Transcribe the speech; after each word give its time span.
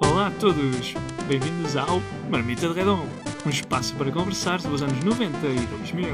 Olá 0.00 0.28
a 0.28 0.30
todos, 0.40 0.94
bem-vindos 1.28 1.76
ao 1.76 2.00
Marmita 2.30 2.68
de 2.68 2.72
Redon, 2.72 3.04
um 3.44 3.50
espaço 3.50 3.94
para 3.96 4.10
conversar 4.10 4.58
sobre 4.62 4.76
os 4.76 4.82
anos 4.82 5.04
90 5.04 5.46
e 5.46 5.66
2000. 5.66 6.08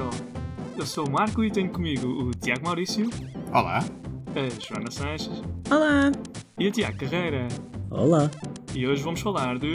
Eu 0.77 0.85
sou 0.87 1.07
o 1.07 1.11
Marco 1.13 1.45
e 1.45 1.53
tenho 1.53 1.71
comigo 1.71 2.09
o 2.09 2.31
Tiago 2.33 2.65
Maurício, 2.65 3.09
Olá. 3.53 3.79
a 3.79 4.61
Joana 4.61 4.91
Sanches 4.91 5.41
Olá! 5.71 6.11
e 6.59 6.67
o 6.67 6.73
Tiago 6.73 6.99
Carreira. 6.99 7.47
Olá! 7.89 8.29
E 8.75 8.89
hoje 8.89 9.05
vamos 9.05 9.21
falar 9.21 9.57
de 9.57 9.71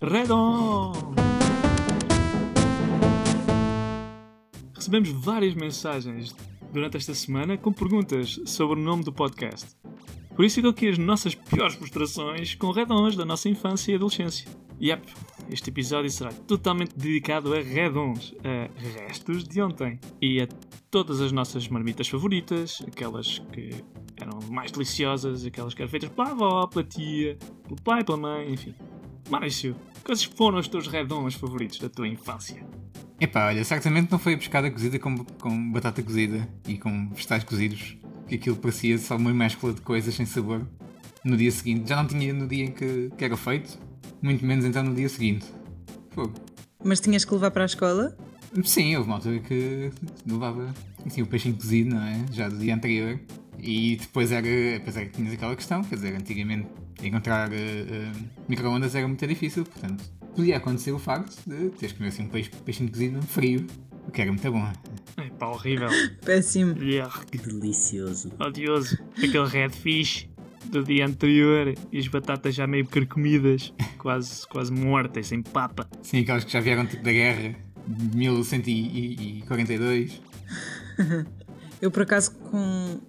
Redon! 0.00 0.92
Recebemos 4.72 5.08
várias 5.08 5.54
mensagens 5.56 6.32
durante 6.72 6.96
esta 6.96 7.12
semana 7.12 7.58
com 7.58 7.72
perguntas 7.72 8.40
sobre 8.46 8.78
o 8.78 8.82
nome 8.84 9.02
do 9.02 9.12
podcast. 9.12 9.81
Por 10.42 10.46
isso 10.46 10.56
ficam 10.56 10.72
aqui 10.72 10.88
as 10.88 10.98
nossas 10.98 11.36
piores 11.36 11.76
frustrações 11.76 12.56
com 12.56 12.72
redons 12.72 13.14
da 13.14 13.24
nossa 13.24 13.48
infância 13.48 13.92
e 13.92 13.94
adolescência. 13.94 14.48
Yep, 14.80 15.14
este 15.48 15.70
episódio 15.70 16.10
será 16.10 16.32
totalmente 16.32 16.98
dedicado 16.98 17.54
a 17.54 17.62
redons, 17.62 18.34
a 18.42 19.06
restos 19.06 19.44
de 19.44 19.62
ontem. 19.62 20.00
E 20.20 20.42
a 20.42 20.48
todas 20.90 21.20
as 21.20 21.30
nossas 21.30 21.68
marmitas 21.68 22.08
favoritas, 22.08 22.82
aquelas 22.88 23.38
que 23.52 23.84
eram 24.20 24.40
mais 24.50 24.72
deliciosas, 24.72 25.46
aquelas 25.46 25.74
que 25.74 25.82
eram 25.82 25.90
feitas 25.90 26.10
pela 26.10 26.30
avó, 26.30 26.66
pela 26.66 26.84
tia, 26.84 27.38
pelo 27.62 27.80
pai, 27.80 28.02
pela 28.02 28.18
mãe, 28.18 28.52
enfim. 28.52 28.74
Maurício, 29.30 29.76
quais 30.02 30.24
foram 30.24 30.58
os 30.58 30.66
teus 30.66 30.88
redons 30.88 31.34
favoritos 31.36 31.78
da 31.78 31.88
tua 31.88 32.08
infância? 32.08 32.66
Epá, 33.20 33.46
olha, 33.46 33.62
certamente 33.62 34.10
não 34.10 34.18
foi 34.18 34.34
a 34.34 34.38
pescada 34.38 34.68
cozida 34.68 34.98
com, 34.98 35.24
com 35.24 35.70
batata 35.70 36.02
cozida 36.02 36.48
e 36.66 36.76
com 36.76 37.10
vegetais 37.10 37.44
cozidos, 37.44 37.96
que 38.32 38.36
aquilo 38.36 38.56
parecia 38.56 38.96
só 38.96 39.16
uma 39.16 39.32
mescla 39.32 39.72
de 39.72 39.80
coisas 39.80 40.14
sem 40.14 40.24
sabor. 40.24 40.66
No 41.22 41.36
dia 41.36 41.50
seguinte, 41.50 41.88
já 41.88 41.96
não 41.96 42.06
tinha 42.06 42.32
no 42.32 42.48
dia 42.48 42.64
em 42.64 42.72
que, 42.72 43.10
que 43.16 43.24
era 43.24 43.36
feito, 43.36 43.78
muito 44.20 44.44
menos 44.44 44.64
então 44.64 44.82
no 44.82 44.94
dia 44.94 45.08
seguinte. 45.08 45.46
Fogo. 46.10 46.32
Mas 46.82 47.00
tinhas 47.00 47.24
que 47.24 47.32
levar 47.32 47.50
para 47.50 47.62
a 47.62 47.66
escola? 47.66 48.16
Sim, 48.64 48.96
houve 48.96 49.08
uma 49.08 49.16
altura 49.16 49.38
que 49.38 49.90
levava 50.26 50.74
assim, 51.06 51.22
o 51.22 51.26
peixinho 51.26 51.54
cozido, 51.54 51.94
não 51.94 52.02
é? 52.02 52.24
Já 52.32 52.48
do 52.48 52.56
dia 52.56 52.74
anterior. 52.74 53.20
E 53.58 53.96
depois 53.96 54.32
era, 54.32 54.42
depois 54.42 54.96
era 54.96 55.06
que 55.06 55.12
tinhas 55.12 55.34
aquela 55.34 55.54
questão, 55.54 55.84
quer 55.84 55.94
dizer, 55.94 56.14
antigamente 56.16 56.66
encontrar 57.02 57.52
eh, 57.52 57.56
eh, 57.56 58.12
micro-ondas 58.48 58.94
era 58.94 59.06
muito 59.06 59.24
difícil, 59.26 59.64
portanto, 59.64 60.04
podia 60.34 60.56
acontecer 60.56 60.92
o 60.92 60.98
facto 60.98 61.36
de 61.46 61.70
teres 61.70 61.92
que 61.92 61.98
comer 61.98 62.08
assim 62.08 62.24
um 62.24 62.28
peixe, 62.28 62.50
peixinho 62.64 62.90
cozido 62.90 63.22
frio, 63.22 63.66
o 64.06 64.10
que 64.10 64.20
era 64.20 64.30
muito 64.30 64.50
bom. 64.50 64.72
Pá, 65.42 65.48
horrível. 65.48 65.88
Péssimo. 66.24 66.72
Que 67.28 67.36
delicioso! 67.36 68.30
odioso. 68.38 68.96
Aquele 69.16 69.48
redfish 69.48 70.28
do 70.66 70.84
dia 70.84 71.04
anterior 71.04 71.74
e 71.90 71.98
as 71.98 72.06
batatas 72.06 72.54
já 72.54 72.64
meio 72.64 72.86
carcomidas, 72.86 73.74
quase, 73.98 74.46
quase 74.46 74.70
mortas, 74.70 75.26
sem 75.26 75.42
papa. 75.42 75.88
Sim, 76.00 76.20
aquelas 76.20 76.44
que 76.44 76.52
já 76.52 76.60
vieram 76.60 76.86
tipo 76.86 77.02
da 77.02 77.10
guerra, 77.10 77.56
de 77.88 78.16
1142. 78.16 80.22
Eu, 81.82 81.90
por 81.90 82.02
acaso, 82.02 82.36
com, 82.36 83.00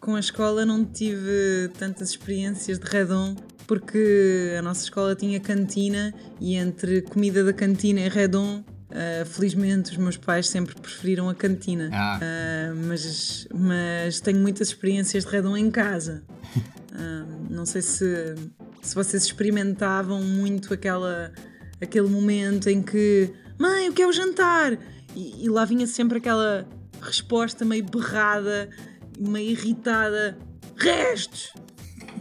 com 0.00 0.16
a 0.16 0.20
escola 0.20 0.64
não 0.64 0.82
tive 0.82 1.68
tantas 1.78 2.08
experiências 2.08 2.78
de 2.78 2.86
redon, 2.86 3.36
porque 3.66 4.54
a 4.58 4.62
nossa 4.62 4.82
escola 4.82 5.14
tinha 5.14 5.38
cantina 5.40 6.14
e 6.40 6.54
entre 6.54 7.02
comida 7.02 7.44
da 7.44 7.52
cantina 7.52 8.00
e 8.00 8.08
redon, 8.08 8.64
ah, 8.96 9.24
felizmente 9.26 9.90
os 9.90 9.96
meus 9.98 10.16
pais 10.16 10.48
sempre 10.48 10.74
preferiram 10.74 11.28
a 11.28 11.34
cantina. 11.34 11.90
Ah, 11.92 12.18
Ah, 12.22 12.74
mas, 12.74 13.46
mas 13.54 14.20
tenho 14.20 14.38
muitas 14.38 14.68
experiências 14.68 15.24
de 15.24 15.30
redon 15.30 15.56
em 15.56 15.70
casa. 15.70 16.22
Ah, 16.98 17.26
não 17.50 17.66
sei 17.66 17.82
se, 17.82 18.34
se 18.80 18.94
vocês 18.94 19.24
experimentavam 19.24 20.22
muito 20.22 20.72
aquela, 20.72 21.30
aquele 21.78 22.08
momento 22.08 22.70
em 22.70 22.80
que 22.80 23.30
Mãe, 23.58 23.90
o 23.90 23.92
que 23.92 24.00
é 24.00 24.06
o 24.06 24.12
jantar? 24.12 24.78
E, 25.14 25.44
e 25.44 25.48
lá 25.50 25.66
vinha 25.66 25.86
sempre 25.86 26.16
aquela 26.16 26.66
resposta 27.02 27.66
meio 27.66 27.84
berrada, 27.84 28.70
meio 29.18 29.50
irritada: 29.50 30.38
Restos! 30.74 31.52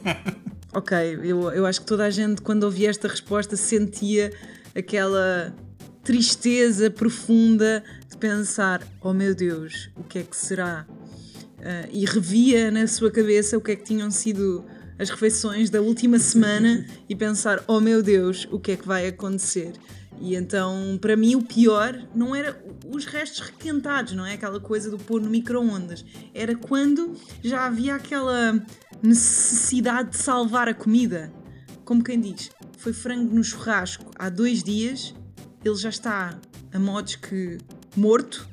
ok, 0.75 1.19
eu, 1.24 1.52
eu 1.52 1.66
acho 1.66 1.80
que 1.80 1.88
toda 1.88 2.06
a 2.06 2.09
gente, 2.09 2.41
quando 2.41 2.64
ouvia 2.64 2.90
esta 2.90 3.08
resposta, 3.08 3.56
sentia 3.56 4.34
aquela 4.75 5.56
tristeza 6.06 6.90
profunda 6.90 7.84
de 8.10 8.16
pensar: 8.16 8.88
Oh 9.02 9.14
meu 9.14 9.36
Deus, 9.36 9.90
o 9.98 10.04
que 10.04 10.20
é 10.20 10.24
que 10.24 10.38
será? 10.38 10.86
Ah, 11.60 11.88
e 11.92 12.06
revia 12.06 12.70
na 12.70 12.88
sua 12.88 13.10
cabeça 13.10 13.58
o 13.58 13.62
que 13.62 13.72
é 13.72 13.76
que 13.76 13.84
tinham 13.84 14.12
sido 14.12 14.64
as 15.00 15.10
refeições 15.10 15.70
da 15.70 15.82
última 15.82 16.20
semana 16.20 16.86
e 17.10 17.16
pensar: 17.16 17.64
oh 17.68 17.82
meu 17.82 18.02
Deus, 18.04 18.48
o 18.52 18.60
que 18.60 18.74
é 18.74 18.76
que 18.78 18.88
vai 18.88 19.08
acontecer? 19.08 19.74
E 20.22 20.36
então, 20.36 20.98
para 21.02 21.18
mim, 21.18 21.36
o 21.36 21.44
pior 21.44 22.08
não 22.16 22.34
era 22.34 22.64
os 22.86 23.06
restos 23.06 23.42
requentados, 23.42 24.14
não 24.14 24.26
é? 24.26 24.34
Aquela 24.34 24.60
coisa 24.62 24.90
do 24.90 24.98
pôr 24.98 25.22
no 25.22 25.30
micro-ondas. 25.30 26.06
Era 26.34 26.56
quando 26.56 27.14
já 27.44 27.66
havia 27.66 27.96
aquela 27.96 28.64
necessidade 29.04 30.12
de 30.12 30.18
salvar 30.18 30.70
a 30.70 30.74
comida. 30.74 31.34
Como 31.84 32.02
quem 32.02 32.20
diz, 32.22 32.50
foi 32.78 32.94
frango 32.94 33.36
no 33.36 33.44
churrasco 33.44 34.10
há 34.18 34.30
dois 34.30 34.64
dias, 34.64 35.14
ele 35.66 35.76
já 35.76 35.90
está 35.90 36.40
a 36.72 36.80
modos 36.80 37.16
que 37.16 37.58
morto, 37.98 38.48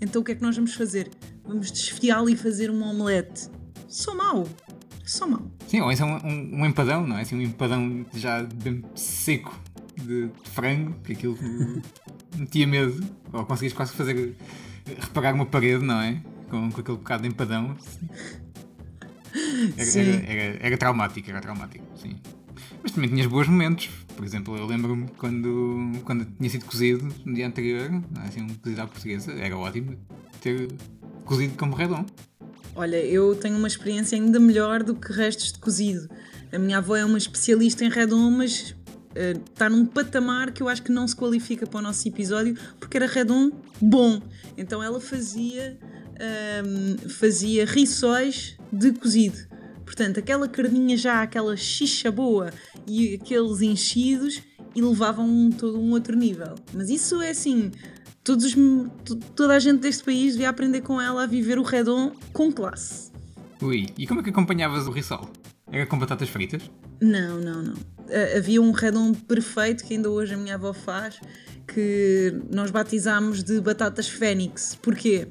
então 0.00 0.22
o 0.22 0.24
que 0.24 0.32
é 0.32 0.34
que 0.34 0.42
nós 0.42 0.56
vamos 0.56 0.74
fazer? 0.74 1.10
Vamos 1.44 1.70
desfiá-lo 1.70 2.30
e 2.30 2.36
fazer 2.36 2.70
um 2.70 2.82
omelete. 2.82 3.50
Só 3.86 4.14
mau. 4.14 4.48
Só 5.04 5.26
mau. 5.26 5.50
sim, 5.68 5.82
ou 5.82 5.92
então 5.92 6.08
um, 6.24 6.62
um 6.62 6.66
empadão, 6.66 7.06
não 7.06 7.18
é? 7.18 7.20
Assim, 7.20 7.36
um 7.36 7.42
empadão 7.42 8.06
já 8.14 8.42
bem 8.42 8.82
seco 8.94 9.54
de, 9.94 10.28
de 10.28 10.50
frango, 10.50 10.94
que 11.04 11.12
aquilo 11.12 11.38
metia 12.34 12.66
medo. 12.66 13.04
Ou 13.30 13.44
conseguias 13.44 13.74
quase 13.74 13.92
fazer 13.92 14.34
reparar 14.98 15.34
uma 15.34 15.44
parede, 15.44 15.84
não 15.84 16.00
é? 16.00 16.22
Com, 16.48 16.70
com 16.70 16.80
aquele 16.80 16.96
bocado 16.96 17.24
de 17.24 17.28
empadão. 17.28 17.76
Era, 19.76 19.84
Sim. 19.84 20.00
era, 20.00 20.32
era, 20.32 20.66
era 20.66 20.78
traumático, 20.78 21.28
era 21.28 21.40
traumático, 21.40 21.84
sim. 21.98 22.16
Mas 22.84 22.92
também 22.92 23.08
tinhas 23.08 23.26
bons 23.26 23.48
momentos. 23.48 23.88
Por 24.14 24.26
exemplo, 24.26 24.54
eu 24.58 24.66
lembro-me 24.66 25.08
quando, 25.16 25.90
quando 26.04 26.26
tinha 26.36 26.50
sido 26.50 26.66
cozido 26.66 27.08
no 27.24 27.32
dia 27.32 27.46
anterior, 27.46 27.90
assim, 28.26 28.42
um 28.42 28.54
cozido 28.56 28.82
à 28.82 28.86
portuguesa, 28.86 29.32
era 29.32 29.56
ótimo 29.56 29.96
ter 30.42 30.68
cozido 31.24 31.56
como 31.56 31.74
redom. 31.74 32.04
Olha, 32.76 33.02
eu 33.02 33.34
tenho 33.36 33.56
uma 33.56 33.66
experiência 33.68 34.18
ainda 34.18 34.38
melhor 34.38 34.82
do 34.82 34.94
que 34.94 35.10
restos 35.10 35.50
de 35.50 35.58
cozido. 35.60 36.10
A 36.52 36.58
minha 36.58 36.76
avó 36.76 36.94
é 36.94 37.04
uma 37.06 37.16
especialista 37.16 37.86
em 37.86 37.88
redom, 37.88 38.30
mas 38.30 38.76
eh, 39.14 39.32
está 39.50 39.70
num 39.70 39.86
patamar 39.86 40.52
que 40.52 40.62
eu 40.62 40.68
acho 40.68 40.82
que 40.82 40.92
não 40.92 41.08
se 41.08 41.16
qualifica 41.16 41.66
para 41.66 41.78
o 41.78 41.82
nosso 41.82 42.06
episódio, 42.06 42.54
porque 42.78 42.98
era 42.98 43.06
redom 43.06 43.50
bom. 43.80 44.20
Então 44.58 44.82
ela 44.82 45.00
fazia, 45.00 45.78
ahm, 46.20 47.08
fazia 47.08 47.64
rissóis 47.64 48.58
de 48.70 48.92
cozido. 48.92 49.53
Portanto, 49.84 50.18
aquela 50.18 50.48
carninha 50.48 50.96
já, 50.96 51.22
aquela 51.22 51.56
xixa 51.56 52.10
boa 52.10 52.50
e 52.86 53.14
aqueles 53.14 53.60
enchidos 53.60 54.42
e 54.74 54.80
levavam 54.82 55.28
um, 55.28 55.50
todo 55.50 55.78
um 55.78 55.90
outro 55.92 56.16
nível. 56.16 56.54
Mas 56.72 56.88
isso 56.90 57.20
é 57.22 57.30
assim, 57.30 57.70
todos 58.24 58.44
os- 58.46 58.54
to- 59.04 59.16
toda 59.36 59.54
a 59.54 59.58
gente 59.58 59.80
deste 59.80 60.02
país 60.02 60.32
devia 60.32 60.48
aprender 60.48 60.80
com 60.80 61.00
ela 61.00 61.24
a 61.24 61.26
viver 61.26 61.58
o 61.58 61.62
redom 61.62 62.12
com 62.32 62.50
classe. 62.50 63.12
Ui, 63.62 63.86
e 63.98 64.06
como 64.06 64.20
é 64.20 64.22
que 64.22 64.30
acompanhavas 64.30 64.86
o 64.86 64.90
rissol? 64.90 65.30
Era 65.70 65.86
com 65.86 65.98
batatas 65.98 66.28
fritas? 66.28 66.62
Não, 67.00 67.38
não, 67.40 67.62
não. 67.62 67.74
Havia 68.36 68.60
um 68.60 68.70
redom 68.70 69.12
perfeito 69.12 69.84
que 69.84 69.94
ainda 69.94 70.10
hoje 70.10 70.34
a 70.34 70.36
minha 70.36 70.54
avó 70.56 70.72
faz, 70.72 71.18
que 71.66 72.34
nós 72.50 72.70
batizámos 72.70 73.42
de 73.42 73.60
batatas 73.60 74.08
fênix. 74.08 74.74
Porquê? 74.80 75.28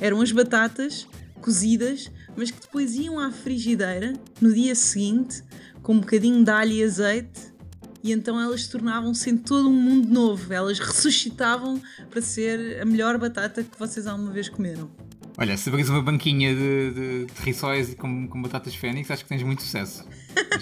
Eram 0.00 0.20
as 0.22 0.32
batatas 0.32 1.06
cozidas, 1.40 2.10
mas 2.36 2.50
que 2.50 2.60
depois 2.60 2.94
iam 2.94 3.18
à 3.18 3.30
frigideira 3.30 4.12
no 4.40 4.52
dia 4.52 4.74
seguinte 4.74 5.42
com 5.82 5.94
um 5.94 6.00
bocadinho 6.00 6.44
de 6.44 6.50
alho 6.50 6.72
e 6.72 6.82
azeite 6.82 7.56
e 8.02 8.12
então 8.12 8.40
elas 8.40 8.68
tornavam-se 8.68 9.30
em 9.30 9.36
todo 9.36 9.68
um 9.68 9.72
mundo 9.72 10.08
novo. 10.08 10.52
Elas 10.52 10.78
ressuscitavam 10.78 11.82
para 12.08 12.22
ser 12.22 12.80
a 12.80 12.84
melhor 12.84 13.18
batata 13.18 13.64
que 13.64 13.76
vocês 13.76 14.06
alguma 14.06 14.30
vez 14.30 14.48
comeram. 14.48 14.88
Olha, 15.38 15.56
se 15.56 15.68
abris 15.68 15.88
uma 15.88 16.00
banquinha 16.00 16.54
de, 16.54 16.90
de, 16.92 17.26
de 17.26 17.42
rissóis 17.42 17.94
com, 17.94 18.28
com 18.28 18.40
batatas 18.40 18.74
fênix, 18.74 19.10
acho 19.10 19.24
que 19.24 19.28
tens 19.28 19.42
muito 19.42 19.62
sucesso. 19.62 20.06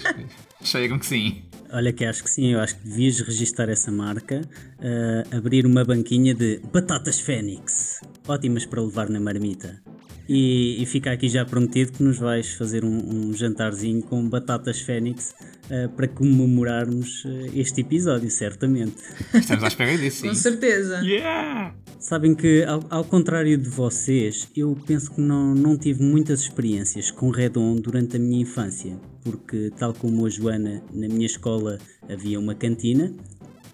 Chegam 0.61 0.97
que 0.97 1.05
sim. 1.05 1.43
Olha 1.71 1.93
que 1.93 2.03
acho 2.03 2.23
que 2.23 2.29
sim, 2.29 2.53
eu 2.53 2.59
acho 2.59 2.75
que 2.77 2.87
devias 2.87 3.19
registar 3.19 3.69
essa 3.69 3.91
marca, 3.91 4.41
eh, 4.79 5.23
abrir 5.31 5.65
uma 5.65 5.83
banquinha 5.85 6.33
de 6.33 6.59
batatas 6.71 7.19
Fênix, 7.19 7.99
ótimas 8.27 8.65
para 8.65 8.81
levar 8.81 9.09
na 9.09 9.19
marmita. 9.19 9.81
E, 10.27 10.81
e 10.81 10.85
fica 10.85 11.11
aqui 11.11 11.29
já 11.29 11.45
prometido 11.45 11.91
que 11.91 12.03
nos 12.03 12.17
vais 12.17 12.53
fazer 12.53 12.83
um, 12.83 13.29
um 13.29 13.33
jantarzinho 13.33 14.01
com 14.01 14.27
batatas 14.27 14.79
Fênix 14.81 15.35
uh, 15.65 15.89
para 15.89 16.07
comemorarmos 16.07 17.23
uh, 17.25 17.51
este 17.53 17.81
episódio, 17.81 18.29
certamente. 18.31 18.95
Estamos 19.33 19.63
à 19.63 19.67
espera 19.67 19.97
disso, 19.97 20.21
sim. 20.21 20.29
Com 20.29 20.35
certeza. 20.35 21.01
Yeah! 21.01 21.75
Sabem 21.99 22.33
que, 22.33 22.63
ao, 22.63 22.83
ao, 22.89 23.03
contrário 23.03 23.57
de 23.57 23.69
vocês, 23.69 24.47
eu 24.55 24.75
penso 24.85 25.13
que 25.13 25.21
não, 25.21 25.53
não 25.53 25.77
tive 25.77 26.03
muitas 26.03 26.41
experiências 26.41 27.11
com 27.11 27.29
Redon 27.29 27.75
durante 27.75 28.17
a 28.17 28.19
minha 28.19 28.41
infância, 28.41 28.99
porque, 29.23 29.71
tal 29.77 29.93
como 29.93 30.25
a 30.25 30.29
Joana, 30.29 30.83
na 30.93 31.07
minha 31.07 31.25
escola 31.25 31.77
havia 32.09 32.39
uma 32.39 32.55
cantina 32.55 33.13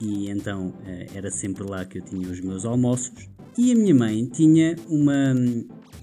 e 0.02 0.30
então 0.30 0.70
uh, 0.70 1.16
era 1.16 1.30
sempre 1.30 1.64
lá 1.64 1.86
que 1.86 2.00
eu 2.00 2.02
tinha 2.02 2.28
os 2.28 2.42
meus 2.42 2.66
almoços. 2.66 3.12
E 3.58 3.72
a 3.72 3.76
minha 3.76 3.94
mãe 3.94 4.26
tinha 4.26 4.76
uma, 4.88 5.34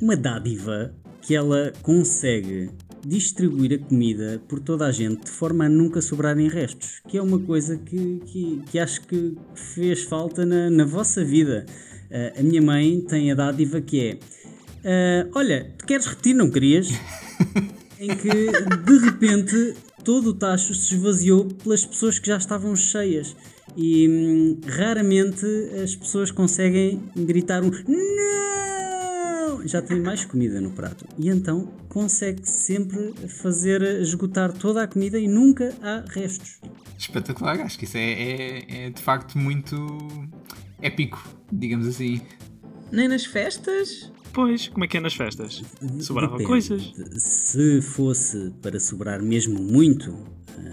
uma 0.01 0.17
dádiva 0.17 0.95
que 1.23 1.35
ela 1.35 1.73
consegue 1.83 2.71
distribuir 3.07 3.73
a 3.75 3.89
comida 3.89 4.43
por 4.49 4.61
toda 4.61 4.87
a 4.87 4.93
gente 4.93 5.25
de 5.25 5.31
forma 5.31 5.65
a 5.65 5.69
nunca 5.69 6.01
sobrarem 6.03 6.49
restos, 6.49 7.01
que 7.09 7.17
é 7.17 7.23
uma 7.23 7.39
coisa 7.39 7.77
que, 7.77 8.21
que, 8.27 8.63
que 8.71 8.79
acho 8.79 9.03
que 9.03 9.37
fez 9.55 10.03
falta 10.03 10.45
na, 10.45 10.69
na 10.69 10.85
vossa 10.85 11.25
vida. 11.25 11.65
Uh, 12.11 12.41
a 12.41 12.43
minha 12.43 12.63
mãe 12.63 13.01
tem 13.01 13.31
a 13.31 13.35
dádiva 13.35 13.81
que 13.81 14.01
é: 14.01 15.25
uh, 15.25 15.31
Olha, 15.35 15.73
tu 15.79 15.87
queres 15.87 16.07
repetir, 16.07 16.35
não 16.35 16.51
querias? 16.51 16.89
em 17.99 18.09
que 18.09 18.31
de 18.31 18.99
repente 19.05 19.75
todo 20.05 20.31
o 20.31 20.35
tacho 20.35 20.75
se 20.75 20.95
esvaziou 20.95 21.47
pelas 21.47 21.85
pessoas 21.85 22.19
que 22.19 22.29
já 22.29 22.37
estavam 22.37 22.75
cheias 22.77 23.35
e 23.81 24.09
hum, 24.09 24.61
raramente 24.67 25.47
as 25.81 25.95
pessoas 25.95 26.33
conseguem 26.33 27.01
gritar 27.17 27.63
um 27.63 27.71
não! 27.71 29.67
Já 29.67 29.81
tem 29.81 30.01
mais 30.01 30.25
comida 30.25 30.61
no 30.61 30.73
prato 30.73 31.07
e 31.17 31.29
então 31.29 31.73
consegue 31.89 32.45
sempre 32.49 33.15
fazer 33.29 33.83
esgotar 34.01 34.53
toda 34.53 34.83
a 34.83 34.89
comida 34.89 35.19
e 35.19 35.29
nunca 35.29 35.73
há 35.81 36.05
restos. 36.09 36.61
Espetacular, 36.99 37.61
acho 37.61 37.79
que 37.79 37.85
isso 37.85 37.97
é, 37.97 38.13
é, 38.13 38.87
é 38.87 38.91
de 38.91 39.01
facto 39.01 39.39
muito 39.39 39.77
épico, 40.83 41.23
digamos 41.53 41.87
assim. 41.87 42.21
Nem 42.91 43.07
nas 43.07 43.25
festas? 43.25 44.13
Pois, 44.33 44.69
como 44.69 44.85
é 44.85 44.89
que 44.89 44.97
é 44.97 45.01
nas 45.01 45.15
festas? 45.15 45.63
Sobrava 46.01 46.43
coisas. 46.43 46.93
Se 47.17 47.81
fosse 47.81 48.53
para 48.61 48.81
sobrar 48.81 49.23
mesmo 49.23 49.61
muito, 49.61 50.17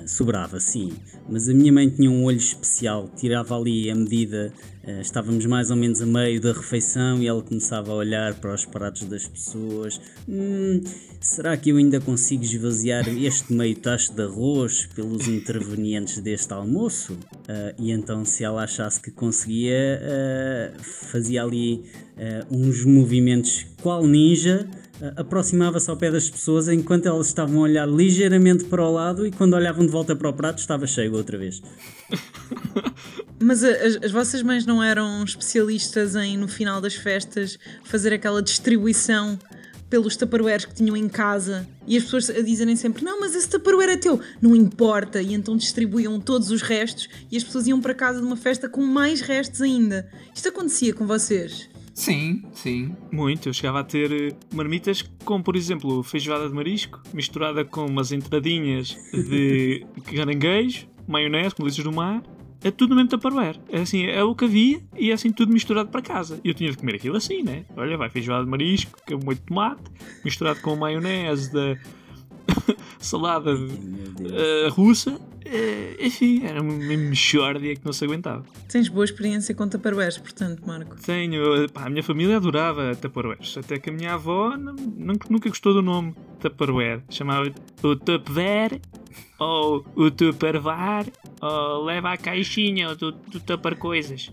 sobrava 0.08 0.60
sim. 0.60 0.94
Mas 1.30 1.50
a 1.50 1.54
minha 1.54 1.72
mãe 1.72 1.90
tinha 1.90 2.10
um 2.10 2.24
olho 2.24 2.38
especial, 2.38 3.10
tirava 3.16 3.58
ali 3.58 3.90
a 3.90 3.96
medida. 3.96 4.54
Uh, 4.84 5.02
estávamos 5.02 5.46
mais 5.46 5.72
ou 5.72 5.76
menos 5.76 6.02
a 6.02 6.06
meio 6.06 6.40
da 6.40 6.54
refeição 6.54 7.22
e 7.22 7.28
ela 7.28 7.42
começava 7.42 7.92
a 7.92 7.96
olhar 7.96 8.36
para 8.36 8.54
os 8.54 8.66
pratos 8.66 9.04
das 9.04 9.28
pessoas. 9.28 10.00
Hum, 10.30 10.82
será 11.20 11.58
que 11.58 11.72
eu 11.72 11.78
ainda 11.78 12.00
consigo 12.00 12.44
esvaziar 12.44 13.08
este 13.10 13.52
meio 13.52 13.76
tacho 13.76 14.14
de 14.14 14.22
arroz 14.22 14.86
pelos 14.94 15.28
intervenientes 15.28 16.20
deste 16.20 16.54
almoço? 16.54 17.14
Uh, 17.14 17.74
e 17.80 17.92
então, 17.92 18.24
se 18.24 18.44
ela 18.44 18.64
achasse 18.64 19.02
que 19.02 19.10
conseguia, 19.10 20.02
fazia 21.12 21.44
ali 21.44 21.84
uns 22.50 22.86
movimentos 22.86 23.66
qual 23.82 24.06
ninja 24.06 24.68
aproximava-se 25.16 25.90
ao 25.90 25.98
pé 25.98 26.10
das 26.10 26.30
pessoas 26.30 26.68
enquanto 26.68 27.06
elas 27.06 27.28
estavam 27.28 27.60
a 27.60 27.62
olhar 27.64 27.88
ligeiramente 27.88 28.66
para 28.66 28.84
o 28.84 28.92
lado 28.92 29.26
e 29.26 29.32
quando 29.32 29.54
olhavam 29.54 29.86
de 29.86 29.92
volta 29.92 30.16
para 30.16 30.30
o 30.30 30.34
prato 30.34 30.60
estava 30.60 30.88
cheio 30.88 31.14
outra 31.16 31.38
vez. 31.38 31.62
Mas 33.40 33.64
as, 33.64 33.98
as, 34.04 34.12
vossas 34.12 34.42
mães 34.42 34.66
não 34.66 34.82
eram 34.82 35.24
especialistas 35.24 36.16
em, 36.16 36.38
no 36.38 36.48
final 36.48 36.80
das 36.80 36.96
festas, 36.96 37.60
fazer 37.84 38.14
aquela 38.14 38.42
distribuição 38.42 39.38
pelos 39.90 40.16
tupperwares 40.16 40.66
que 40.66 40.74
tinham 40.74 40.96
em 40.96 41.08
casa 41.08 41.68
e 41.86 41.98
as 41.98 42.04
pessoas 42.04 42.30
a 42.30 42.42
dizerem 42.42 42.76
sempre: 42.76 43.04
Não, 43.04 43.20
mas 43.20 43.36
esse 43.36 43.50
tupperware 43.50 43.92
é 43.92 43.98
teu, 43.98 44.20
não 44.42 44.56
importa. 44.56 45.22
E 45.22 45.34
então 45.34 45.58
distribuíam 45.58 46.20
todos 46.20 46.50
os 46.50 46.62
restos 46.62 47.10
e 47.30 47.38
as 47.38 47.44
pessoas 47.44 47.68
iam 47.68 47.82
para 47.82 47.94
casa 47.94 48.20
de 48.20 48.26
uma 48.26 48.38
festa 48.38 48.70
com 48.70 48.82
mais 48.82 49.22
restos 49.22 49.62
ainda. 49.62 50.10
Isto 50.34 50.50
acontecia 50.50 50.94
com 50.94 51.06
vocês? 51.06 51.70
Sim, 51.96 52.44
sim. 52.52 52.94
Muito. 53.10 53.48
Eu 53.48 53.54
chegava 53.54 53.80
a 53.80 53.84
ter 53.84 54.12
eh, 54.12 54.36
marmitas 54.54 55.02
com, 55.24 55.42
por 55.42 55.56
exemplo, 55.56 56.04
feijoada 56.04 56.48
de 56.48 56.54
marisco, 56.54 57.02
misturada 57.14 57.64
com 57.64 57.86
umas 57.86 58.12
entradinhas 58.12 58.98
de 59.14 59.88
caranguejo, 60.14 60.88
maionese, 61.08 61.56
com 61.56 61.64
do 61.64 61.92
mar. 61.94 62.22
É 62.62 62.70
tudo 62.70 62.90
no 62.90 62.96
mesmo 62.98 63.12
tupperware. 63.12 63.58
É 63.70 63.80
assim, 63.80 64.06
é 64.08 64.22
o 64.24 64.36
que 64.36 64.44
havia 64.44 64.82
e 64.98 65.12
é 65.12 65.14
assim 65.14 65.32
tudo 65.32 65.54
misturado 65.54 65.90
para 65.90 66.02
casa. 66.02 66.40
E 66.44 66.50
eu 66.50 66.54
tinha 66.54 66.70
de 66.70 66.78
comer 66.78 66.96
aquilo 66.96 67.16
assim, 67.16 67.44
né? 67.44 67.64
Olha, 67.78 67.96
vai 67.96 68.10
feijoada 68.10 68.44
de 68.44 68.50
marisco, 68.50 69.00
que 69.06 69.14
é 69.14 69.18
muito 69.18 69.44
tomate, 69.44 69.84
misturado 70.24 70.60
com 70.62 70.76
maionese 70.76 71.54
da 71.54 71.78
salada 73.00 73.56
uh, 73.56 74.70
russa 74.72 75.12
é, 75.12 75.35
enfim, 76.00 76.44
era 76.44 76.62
uma 76.62 76.74
mexórdia 76.74 77.76
que 77.76 77.86
não 77.86 77.94
se 77.94 78.04
aguentava. 78.04 78.44
Tens 78.68 78.90
boa 78.90 79.06
experiência 79.06 79.54
com 79.54 79.68
Tupperwares, 79.68 80.18
portanto, 80.18 80.62
Marco? 80.66 80.96
Tenho. 81.02 81.70
Pá, 81.70 81.86
a 81.86 81.90
minha 81.90 82.04
família 82.04 82.38
adorava 82.38 82.96
Tupperwares. 82.96 83.58
Até 83.58 83.78
que 83.78 83.90
a 83.90 83.94
minha 83.94 84.14
avó 84.14 84.56
nunca 84.58 85.50
gostou 85.50 85.74
do 85.74 85.82
nome 85.82 86.16
Tupperware. 86.40 87.02
Chamava 87.10 87.54
o 87.84 87.96
Tupperware 87.96 88.82
ou 89.40 89.86
o 89.96 90.10
Tupperware 90.10 91.12
ou 91.42 91.84
leva 91.84 92.14
a 92.14 92.18
caixinha 92.18 92.96
do, 92.96 93.12
do 93.12 93.40
Tupper 93.40 93.76
Coisas. 93.78 94.32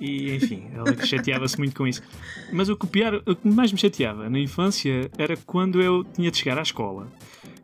E 0.00 0.34
enfim, 0.34 0.68
ela 0.74 1.04
chateava-se 1.04 1.58
muito 1.58 1.76
com 1.76 1.86
isso. 1.86 2.02
Mas 2.52 2.68
o 2.68 2.76
que, 2.76 2.86
pior, 2.86 3.22
o 3.26 3.34
que 3.34 3.48
mais 3.48 3.72
me 3.72 3.78
chateava 3.78 4.28
na 4.28 4.38
infância 4.38 5.10
era 5.16 5.36
quando 5.36 5.80
eu 5.80 6.04
tinha 6.04 6.30
de 6.30 6.36
chegar 6.36 6.58
à 6.58 6.62
escola 6.62 7.08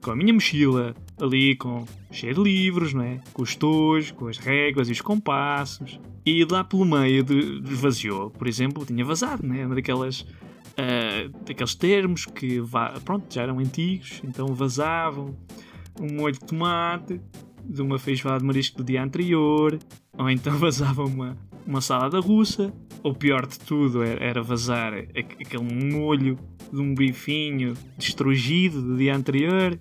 com 0.02 0.10
a 0.10 0.16
minha 0.16 0.32
mochila 0.32 0.94
ali 1.20 1.56
com 1.56 1.86
cheia 2.10 2.34
de 2.34 2.42
livros, 2.42 2.94
não 2.94 3.02
é? 3.02 3.20
Com 3.32 3.42
os 3.42 3.54
tojos, 3.54 4.10
com 4.10 4.28
as 4.28 4.38
réguas 4.38 4.88
e 4.88 4.92
os 4.92 5.00
compassos. 5.00 6.00
E 6.24 6.44
lá 6.44 6.64
pelo 6.64 6.84
meio 6.84 7.22
de, 7.22 7.60
de 7.60 7.74
vazio, 7.74 8.30
por 8.30 8.46
exemplo, 8.46 8.84
tinha 8.84 9.04
vazado, 9.04 9.46
né? 9.46 9.64
Uma 9.66 9.74
daquelas 9.74 10.20
uh, 10.20 11.28
daqueles 11.46 11.74
termos 11.74 12.26
que 12.26 12.60
pronto, 13.04 13.32
já 13.32 13.42
eram 13.42 13.58
antigos, 13.58 14.20
então 14.24 14.46
vazavam 14.54 15.36
um 16.00 16.14
molho 16.14 16.34
de 16.34 16.40
tomate 16.40 17.20
de 17.64 17.82
uma 17.82 17.98
feijoada 17.98 18.40
de 18.40 18.44
marisco 18.44 18.78
do 18.78 18.84
dia 18.84 19.02
anterior, 19.02 19.78
ou 20.16 20.30
então 20.30 20.56
vazava 20.58 21.04
uma, 21.04 21.36
uma 21.66 21.80
salada 21.80 22.18
russa, 22.20 22.72
ou 23.02 23.14
pior 23.14 23.46
de 23.46 23.58
tudo 23.58 24.02
era, 24.02 24.24
era 24.24 24.42
vazar 24.42 24.92
aquele 24.94 25.62
molho 25.62 26.38
de 26.72 26.80
um 26.80 26.94
bifinho 26.94 27.74
destruído 27.96 28.80
do 28.82 28.96
dia 28.96 29.14
anterior. 29.14 29.78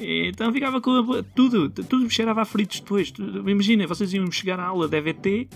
Então 0.00 0.52
ficava 0.52 0.80
com 0.80 1.22
tudo, 1.34 1.68
tudo 1.70 2.04
me 2.04 2.10
cheirava 2.10 2.42
a 2.42 2.44
fritos 2.44 2.80
depois. 2.80 3.12
Imagina, 3.18 3.86
vocês 3.86 4.12
iam 4.12 4.30
chegar 4.30 4.60
à 4.60 4.66
aula 4.66 4.88
de 4.88 4.96
EVT 4.96 5.48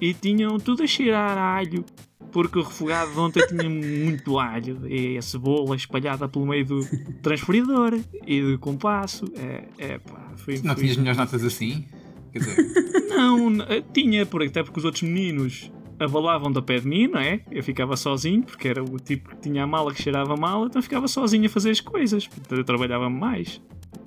e 0.00 0.14
tinham 0.14 0.58
tudo 0.58 0.82
a 0.82 0.86
cheirar 0.86 1.36
a 1.36 1.56
alho, 1.56 1.84
porque 2.32 2.58
o 2.58 2.62
refogado 2.62 3.12
de 3.12 3.18
ontem 3.18 3.46
tinha 3.46 3.68
muito 3.68 4.38
alho 4.38 4.86
e 4.86 5.18
a 5.18 5.22
cebola 5.22 5.76
espalhada 5.76 6.28
pelo 6.28 6.46
meio 6.46 6.64
do 6.64 6.80
transferidor 7.22 7.98
e 8.26 8.40
do 8.40 8.58
compasso. 8.58 9.24
É, 9.36 9.64
é 9.78 9.98
pá, 9.98 10.32
foi, 10.36 10.56
Não 10.62 10.74
foi... 10.74 10.84
tinhas 10.84 10.96
melhores 10.96 11.18
notas 11.18 11.44
assim? 11.44 11.86
Quer 12.32 12.38
dizer... 12.38 12.64
não, 13.10 13.48
tinha, 13.92 14.22
até 14.22 14.62
porque 14.62 14.78
os 14.78 14.84
outros 14.84 15.02
meninos 15.02 15.70
abalavam 15.98 16.50
da 16.50 16.62
pé 16.62 16.78
de 16.78 16.88
mim, 16.88 17.08
não 17.08 17.20
é? 17.20 17.40
Eu 17.50 17.62
ficava 17.62 17.96
sozinho, 17.96 18.42
porque 18.42 18.68
era 18.68 18.82
o 18.82 18.98
tipo 18.98 19.30
que 19.30 19.36
tinha 19.36 19.64
a 19.64 19.66
mala 19.66 19.92
que 19.92 20.02
cheirava 20.02 20.34
mal, 20.36 20.66
então 20.66 20.80
ficava 20.80 21.06
sozinho 21.06 21.44
a 21.46 21.48
fazer 21.48 21.70
as 21.70 21.80
coisas. 21.80 22.28
Eu 22.48 22.64
trabalhava 22.64 23.10
mais. 23.10 23.60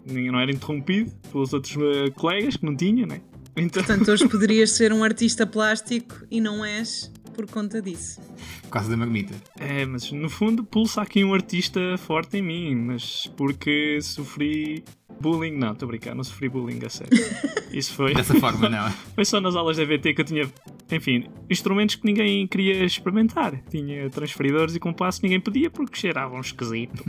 Não 0.05 0.39
era 0.39 0.51
interrompido 0.51 1.11
pelos 1.31 1.53
outros 1.53 1.75
uh, 1.75 2.11
colegas 2.15 2.57
que 2.57 2.65
não 2.65 2.75
tinha, 2.75 3.05
não 3.05 3.15
é? 3.15 3.21
Então... 3.55 3.83
Portanto, 3.83 4.11
hoje 4.11 4.27
poderias 4.29 4.71
ser 4.71 4.91
um 4.91 5.03
artista 5.03 5.45
plástico 5.45 6.25
e 6.29 6.41
não 6.41 6.63
és 6.65 7.11
por 7.33 7.49
conta 7.49 7.81
disso. 7.81 8.21
Por 8.61 8.69
causa 8.69 8.89
da 8.89 8.97
marmita. 8.97 9.33
É, 9.59 9.85
mas 9.85 10.11
no 10.11 10.29
fundo 10.29 10.63
pulsa 10.63 11.01
aqui 11.01 11.23
um 11.23 11.33
artista 11.33 11.97
forte 11.97 12.37
em 12.37 12.41
mim, 12.41 12.75
mas 12.75 13.27
porque 13.35 13.99
sofri 14.01 14.83
bullying. 15.19 15.57
Não, 15.57 15.73
estou 15.73 15.87
a 15.87 15.89
brincar, 15.89 16.15
não 16.15 16.23
sofri 16.23 16.47
bullying 16.47 16.79
a 16.85 16.89
sério. 16.89 17.11
Isso 17.73 17.93
foi. 17.93 18.13
Dessa 18.13 18.35
forma, 18.35 18.69
não. 18.69 18.89
foi 19.15 19.25
só 19.25 19.41
nas 19.41 19.55
aulas 19.55 19.77
da 19.77 19.85
VT 19.85 20.13
que 20.13 20.21
eu 20.21 20.25
tinha, 20.25 20.51
enfim, 20.91 21.25
instrumentos 21.49 21.95
que 21.95 22.05
ninguém 22.05 22.47
queria 22.47 22.85
experimentar. 22.85 23.59
Tinha 23.69 24.09
transferidores 24.09 24.75
e 24.75 24.79
compassos 24.79 25.19
que 25.19 25.27
ninguém 25.27 25.39
podia 25.39 25.69
porque 25.69 25.97
cheiravam 25.97 26.39
esquisito. 26.39 27.03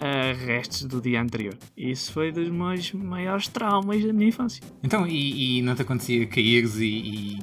A 0.00 0.32
restos 0.32 0.84
do 0.84 1.00
dia 1.00 1.20
anterior. 1.20 1.56
Isso 1.76 2.12
foi 2.12 2.32
dos 2.32 2.48
meus 2.48 2.92
maiores 2.92 3.48
traumas 3.48 4.04
da 4.04 4.12
minha 4.12 4.28
infância. 4.28 4.62
Então, 4.82 5.06
e, 5.06 5.58
e 5.58 5.62
não 5.62 5.74
te 5.74 5.82
acontecia 5.82 6.26
caíres 6.26 6.76
e, 6.76 6.86
e, 6.86 7.38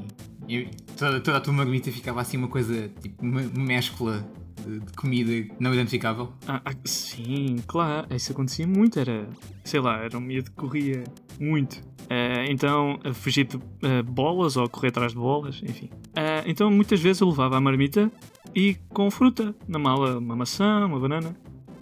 e 0.48 0.70
toda, 0.98 1.20
toda, 1.20 1.38
a 1.38 1.42
tua 1.42 1.54
marmita 1.54 1.92
ficava 1.92 2.22
assim 2.22 2.38
uma 2.38 2.48
coisa, 2.48 2.90
tipo 3.02 3.24
uma 3.24 3.42
mescla 3.42 4.26
de, 4.66 4.80
de 4.80 4.94
comida 4.94 5.54
não 5.60 5.74
identificável? 5.74 6.32
Ah, 6.48 6.62
ah, 6.66 6.74
sim, 6.86 7.58
claro, 7.68 8.08
isso 8.16 8.32
acontecia 8.32 8.68
muito, 8.68 9.00
era, 9.00 9.28
sei 9.64 9.80
lá, 9.80 10.00
era 10.00 10.18
um 10.18 10.22
medo 10.22 10.50
que 10.50 10.56
corria 10.56 11.04
muito. 11.40 11.76
Uh, 12.06 12.46
então, 12.50 13.00
a 13.04 13.14
fugir 13.14 13.46
de 13.46 13.58
uh, 13.58 14.04
bolas 14.06 14.58
ou 14.58 14.70
correr 14.70 14.90
atrás 14.90 15.12
de 15.12 15.18
bolas, 15.18 15.62
enfim. 15.64 15.90
Uh, 16.10 16.46
então, 16.46 16.70
muitas 16.70 17.00
vezes 17.02 17.22
eu 17.22 17.30
levava 17.30 17.58
a 17.58 17.62
marmita 17.62 18.12
e 18.54 18.76
com 18.90 19.10
fruta 19.10 19.56
na 19.68 19.80
mala, 19.80 20.20
uma 20.20 20.36
maçã, 20.36 20.86
uma 20.86 21.00
banana. 21.00 21.36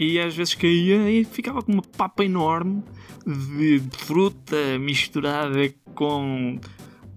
E 0.04 0.20
às 0.20 0.36
vezes 0.36 0.54
caía 0.54 1.10
e 1.10 1.24
ficava 1.24 1.62
com 1.62 1.72
uma 1.72 1.82
papa 1.82 2.26
enorme 2.26 2.84
de 3.26 3.82
fruta 3.98 4.78
misturada 4.78 5.74
com 5.96 6.60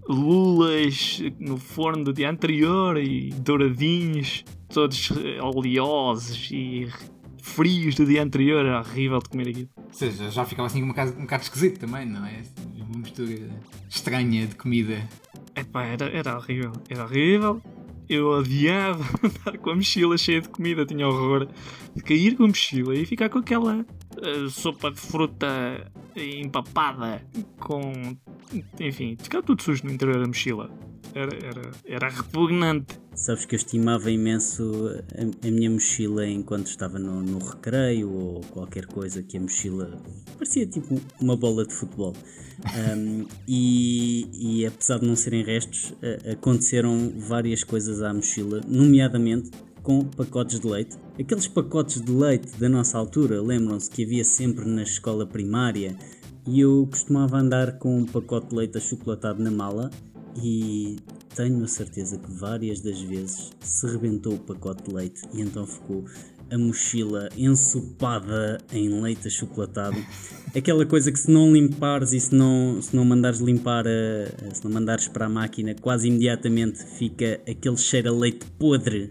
lulas 0.08 1.20
no 1.40 1.56
forno 1.56 2.04
do 2.04 2.12
dia 2.12 2.30
anterior 2.30 2.96
e 2.96 3.30
douradinhos, 3.30 4.44
todos 4.68 5.10
oleosos 5.42 6.48
e 6.52 6.88
frios 7.42 7.96
do 7.96 8.06
dia 8.06 8.22
anterior. 8.22 8.64
Era 8.64 8.80
horrível 8.80 9.18
de 9.18 9.28
comer 9.28 9.48
aquilo. 9.48 9.68
Ou 9.76 9.92
seja, 9.92 10.30
já 10.30 10.44
ficava 10.44 10.66
assim 10.66 10.82
um 10.82 10.88
bocado, 10.88 11.12
um 11.18 11.22
bocado 11.22 11.42
esquisito 11.42 11.80
também, 11.80 12.06
não 12.06 12.24
é? 12.24 12.42
Uma 12.88 13.00
mistura 13.00 13.50
estranha 13.88 14.46
de 14.46 14.54
comida. 14.54 15.08
Epá, 15.56 15.84
era, 15.84 16.06
era 16.06 16.36
horrível. 16.36 16.72
Era 16.88 17.04
horrível. 17.04 17.60
Eu 18.08 18.28
odiava 18.28 19.04
andar 19.22 19.58
com 19.58 19.70
a 19.70 19.74
mochila 19.74 20.16
cheia 20.16 20.40
de 20.40 20.48
comida, 20.48 20.86
tinha 20.86 21.06
horror 21.06 21.48
de 21.94 22.02
cair 22.02 22.36
com 22.36 22.44
a 22.44 22.48
mochila 22.48 22.94
e 22.94 23.04
ficar 23.04 23.28
com 23.28 23.38
aquela 23.38 23.84
uh, 24.16 24.50
sopa 24.50 24.90
de 24.90 25.00
fruta 25.00 25.90
empapada 26.16 27.22
com. 27.58 28.16
Enfim, 28.78 29.16
ficar 29.20 29.42
tudo 29.42 29.62
sujo 29.62 29.84
no 29.84 29.92
interior 29.92 30.20
da 30.20 30.26
mochila. 30.26 30.70
Era, 31.16 31.34
era, 31.34 31.70
era 31.86 32.08
repugnante. 32.10 33.00
Sabes 33.14 33.46
que 33.46 33.54
eu 33.54 33.56
estimava 33.56 34.10
imenso 34.10 34.90
a, 35.16 35.48
a 35.48 35.50
minha 35.50 35.70
mochila 35.70 36.28
enquanto 36.28 36.66
estava 36.66 36.98
no, 36.98 37.22
no, 37.22 37.38
recreio 37.38 38.12
ou 38.12 38.40
qualquer 38.50 38.84
coisa 38.84 39.22
que 39.22 39.38
a 39.38 39.40
mochila 39.40 39.98
parecia 40.34 40.66
tipo 40.66 41.00
uma 41.18 41.34
bola 41.34 41.64
de 41.64 41.72
futebol. 41.72 42.12
Um, 42.94 43.26
e, 43.48 44.28
e, 44.60 44.66
apesar 44.66 44.98
de 44.98 45.06
não 45.06 45.16
serem 45.16 45.42
restos, 45.42 45.94
aconteceram 46.30 47.14
várias 47.16 47.64
coisas 47.64 48.02
à 48.02 48.12
mochila, 48.12 48.60
nomeadamente 48.68 49.52
com 49.82 50.04
pacotes 50.04 50.60
de 50.60 50.66
leite. 50.66 50.98
Aqueles 51.18 51.48
pacotes 51.48 52.02
de 52.02 52.12
leite 52.12 52.58
da 52.58 52.68
nossa 52.68 52.98
altura, 52.98 53.40
lembram-se 53.40 53.90
que 53.90 54.04
havia 54.04 54.22
sempre 54.22 54.66
na 54.66 54.82
escola 54.82 55.26
primária 55.26 55.96
e 56.46 56.60
eu 56.60 56.86
costumava 56.90 57.38
andar 57.38 57.78
com 57.78 58.00
um 58.00 58.04
pacote 58.04 58.48
de 58.48 58.54
leite 58.54 58.76
achocolatado 58.76 59.42
na 59.42 59.50
mala 59.50 59.90
e 60.42 60.96
tenho 61.34 61.62
a 61.62 61.68
certeza 61.68 62.18
que 62.18 62.30
várias 62.30 62.80
das 62.80 63.00
vezes 63.00 63.50
se 63.60 63.86
rebentou 63.86 64.34
o 64.34 64.38
pacote 64.38 64.84
de 64.84 64.94
leite 64.94 65.22
e 65.32 65.40
então 65.40 65.66
ficou 65.66 66.04
a 66.50 66.56
mochila 66.56 67.28
ensopada 67.36 68.58
em 68.72 68.88
leite 69.02 69.26
achocolatado. 69.26 69.96
Aquela 70.56 70.86
coisa 70.86 71.10
que 71.10 71.18
se 71.18 71.30
não 71.30 71.52
limpares 71.52 72.12
e 72.12 72.20
se 72.20 72.34
não, 72.34 72.80
se 72.80 72.94
não 72.94 73.04
mandares 73.04 73.40
limpar, 73.40 73.84
a, 73.86 74.54
se 74.54 74.64
não 74.64 74.70
mandares 74.70 75.08
para 75.08 75.26
a 75.26 75.28
máquina, 75.28 75.74
quase 75.74 76.08
imediatamente 76.08 76.82
fica 76.96 77.40
aquele 77.48 77.76
cheiro 77.76 78.08
a 78.08 78.16
leite 78.16 78.46
podre, 78.58 79.08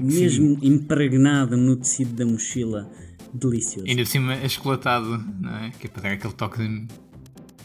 mesmo 0.00 0.58
Sim. 0.60 0.66
impregnado 0.66 1.56
no 1.56 1.76
tecido 1.76 2.14
da 2.14 2.24
mochila. 2.24 2.90
Delicioso. 3.34 3.86
Ainda 3.86 4.02
por 4.02 4.08
cima 4.08 4.32
achocolatado, 4.34 5.22
não 5.40 5.54
é? 5.56 5.70
Que 5.78 5.88
é 5.88 5.90
para 5.90 6.02
dar 6.04 6.12
aquele 6.12 6.32
toque 6.32 6.58
de 6.58 6.86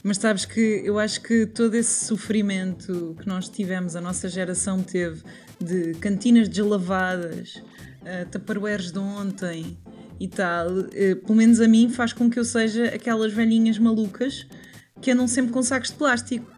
mas 0.03 0.17
sabes 0.17 0.45
que 0.45 0.81
eu 0.83 0.97
acho 0.97 1.21
que 1.21 1.45
todo 1.45 1.75
esse 1.75 2.05
sofrimento 2.05 3.15
que 3.19 3.27
nós 3.27 3.47
tivemos, 3.47 3.95
a 3.95 4.01
nossa 4.01 4.27
geração 4.27 4.81
teve, 4.81 5.21
de 5.59 5.93
cantinas 5.95 6.47
deslavadas, 6.47 7.61
uh, 8.01 8.25
de 8.91 8.99
ontem 8.99 9.77
e 10.19 10.27
tal, 10.27 10.69
uh, 10.71 11.15
pelo 11.17 11.35
menos 11.35 11.61
a 11.61 11.67
mim 11.67 11.89
faz 11.89 12.13
com 12.13 12.29
que 12.29 12.39
eu 12.39 12.45
seja 12.45 12.85
aquelas 12.85 13.31
velhinhas 13.31 13.77
malucas 13.77 14.47
que 14.99 15.11
andam 15.11 15.27
sempre 15.27 15.51
com 15.51 15.61
sacos 15.61 15.89
de 15.89 15.95
plástico. 15.95 16.51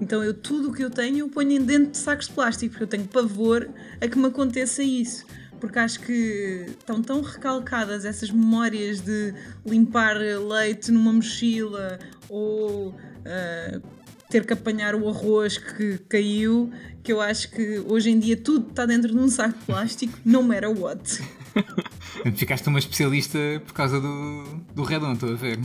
Então 0.00 0.24
eu 0.24 0.34
tudo 0.34 0.70
o 0.70 0.72
que 0.72 0.82
eu 0.82 0.90
tenho 0.90 1.18
eu 1.18 1.28
ponho 1.28 1.62
dentro 1.62 1.92
de 1.92 1.98
sacos 1.98 2.26
de 2.26 2.32
plástico, 2.32 2.70
porque 2.72 2.84
eu 2.84 2.88
tenho 2.88 3.04
pavor 3.04 3.68
a 4.00 4.08
que 4.08 4.18
me 4.18 4.26
aconteça 4.26 4.82
isso 4.82 5.26
porque 5.62 5.78
acho 5.78 6.00
que 6.00 6.66
estão 6.70 7.00
tão 7.00 7.20
recalcadas 7.20 8.04
essas 8.04 8.32
memórias 8.32 9.00
de 9.00 9.32
limpar 9.64 10.16
leite 10.16 10.90
numa 10.90 11.12
mochila 11.12 12.00
ou 12.28 12.88
uh, 12.88 13.82
ter 14.28 14.44
que 14.44 14.52
apanhar 14.52 14.96
o 14.96 15.08
arroz 15.08 15.58
que 15.58 15.98
caiu, 16.08 16.68
que 17.04 17.12
eu 17.12 17.20
acho 17.20 17.48
que 17.52 17.78
hoje 17.86 18.10
em 18.10 18.18
dia 18.18 18.36
tudo 18.36 18.70
está 18.70 18.84
dentro 18.84 19.12
de 19.12 19.16
um 19.16 19.28
saco 19.28 19.56
de 19.56 19.64
plástico, 19.64 20.18
no 20.24 20.42
matter 20.42 20.76
what. 20.76 21.00
Ficaste 22.34 22.66
uma 22.66 22.80
especialista 22.80 23.38
por 23.64 23.72
causa 23.72 24.00
do, 24.00 24.42
do 24.74 24.82
Redon, 24.82 25.12
estou 25.12 25.30
a 25.30 25.36
ver. 25.36 25.60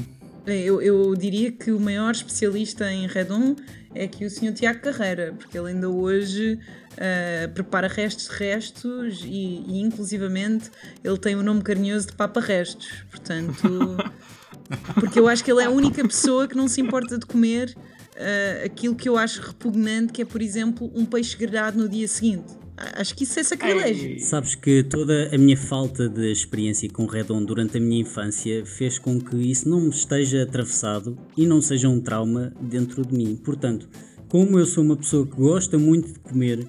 Eu, 0.45 0.79
eu 0.79 1.15
diria 1.15 1.51
que 1.51 1.71
o 1.71 1.79
maior 1.79 2.11
especialista 2.11 2.93
em 2.93 3.07
Redon 3.07 3.55
é 3.95 4.07
que 4.07 4.25
o 4.25 4.29
Sr. 4.29 4.53
Tiago 4.53 4.79
Carreira, 4.79 5.33
porque 5.35 5.57
ele 5.57 5.69
ainda 5.69 5.89
hoje 5.89 6.59
uh, 6.97 7.49
prepara 7.53 7.87
restos 7.87 8.27
de 8.27 8.35
restos 8.35 9.23
e, 9.23 9.63
e, 9.67 9.81
inclusivamente, 9.81 10.69
ele 11.03 11.17
tem 11.17 11.35
o 11.35 11.43
nome 11.43 11.61
carinhoso 11.61 12.07
de 12.07 12.13
Papa 12.13 12.39
Restos. 12.39 12.89
Portanto, 13.09 13.97
porque 14.95 15.19
eu 15.19 15.27
acho 15.27 15.43
que 15.43 15.51
ele 15.51 15.61
é 15.61 15.65
a 15.65 15.69
única 15.69 16.05
pessoa 16.05 16.47
que 16.47 16.55
não 16.55 16.67
se 16.67 16.81
importa 16.81 17.17
de 17.17 17.25
comer 17.25 17.75
uh, 17.77 18.65
aquilo 18.65 18.95
que 18.95 19.07
eu 19.07 19.17
acho 19.17 19.41
repugnante, 19.41 20.13
que 20.13 20.21
é, 20.21 20.25
por 20.25 20.41
exemplo, 20.41 20.91
um 20.95 21.05
peixe 21.05 21.37
grelhado 21.37 21.77
no 21.77 21.87
dia 21.87 22.07
seguinte. 22.07 22.57
Acho 22.77 23.15
que 23.15 23.23
isso 23.23 23.39
é 23.39 23.43
sacrilégio. 23.43 24.19
Sabes 24.19 24.53
que 24.53 24.83
toda 24.83 25.33
a 25.33 25.37
minha 25.37 25.57
falta 25.57 26.07
de 26.07 26.31
experiência 26.31 26.87
com 26.87 27.07
Redon 27.07 27.43
durante 27.43 27.77
a 27.77 27.79
minha 27.79 28.01
infância 28.01 28.63
fez 28.67 28.99
com 28.99 29.19
que 29.19 29.35
isso 29.35 29.67
não 29.67 29.81
me 29.81 29.89
esteja 29.89 30.43
atravessado 30.43 31.17
e 31.35 31.47
não 31.47 31.59
seja 31.59 31.89
um 31.89 31.99
trauma 31.99 32.53
dentro 32.61 33.03
de 33.03 33.17
mim. 33.17 33.35
Portanto, 33.35 33.89
como 34.29 34.59
eu 34.59 34.65
sou 34.67 34.83
uma 34.83 34.95
pessoa 34.95 35.25
que 35.25 35.35
gosta 35.35 35.79
muito 35.79 36.13
de 36.13 36.19
comer 36.19 36.67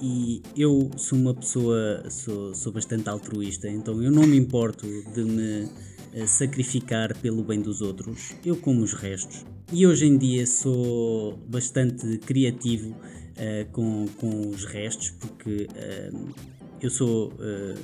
e 0.00 0.42
eu 0.56 0.90
sou 0.96 1.18
uma 1.18 1.34
pessoa, 1.34 2.04
sou, 2.08 2.54
sou 2.54 2.72
bastante 2.72 3.08
altruísta, 3.08 3.68
então 3.68 4.02
eu 4.02 4.10
não 4.10 4.26
me 4.26 4.36
importo 4.36 4.86
de 5.12 5.22
me 5.24 5.68
eh, 6.12 6.26
sacrificar 6.26 7.16
pelo 7.18 7.42
bem 7.42 7.60
dos 7.60 7.80
outros, 7.80 8.34
eu 8.44 8.56
como 8.56 8.82
os 8.82 8.92
restos. 8.92 9.44
E 9.72 9.86
hoje 9.86 10.06
em 10.06 10.16
dia 10.16 10.46
sou 10.46 11.36
bastante 11.48 12.16
criativo 12.18 12.90
uh, 12.90 13.70
com, 13.72 14.06
com 14.16 14.48
os 14.48 14.64
restos, 14.64 15.10
porque 15.10 15.68
uh, 15.70 16.34
eu 16.80 16.88
sou, 16.88 17.28
uh, 17.28 17.78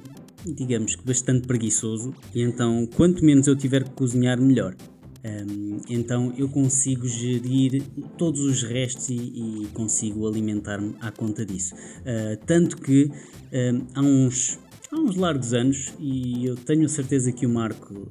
digamos 0.47 0.97
que, 0.97 1.05
bastante 1.05 1.47
preguiçoso, 1.47 2.15
e 2.35 2.41
então 2.41 2.89
quanto 2.97 3.25
menos 3.25 3.47
eu 3.47 3.57
tiver 3.57 3.85
que 3.85 3.91
cozinhar, 3.91 4.41
melhor. 4.41 4.75
Um, 5.25 5.81
então 5.89 6.35
eu 6.37 6.49
consigo 6.51 7.09
gerir 7.09 7.83
todos 8.19 8.41
os 8.41 8.63
restos 8.63 9.09
e, 9.09 9.15
e 9.15 9.69
consigo 9.73 10.29
alimentar-me 10.29 10.95
à 11.01 11.11
conta 11.11 11.47
disso. 11.47 11.75
Uh, 11.75 12.37
tanto 12.45 12.77
que 12.77 13.11
um, 13.51 13.87
há, 13.95 14.03
uns, 14.03 14.59
há 14.93 14.97
uns 14.97 15.17
largos 15.17 15.55
anos, 15.55 15.95
e 15.99 16.45
eu 16.45 16.57
tenho 16.57 16.85
a 16.85 16.89
certeza 16.89 17.33
que 17.33 17.47
o 17.47 17.49
Marco 17.49 17.95
uh, 17.95 18.09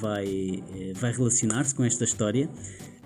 vai, 0.00 0.26
uh, 0.26 0.94
vai 0.94 1.12
relacionar-se 1.12 1.74
com 1.74 1.82
esta 1.82 2.04
história, 2.04 2.48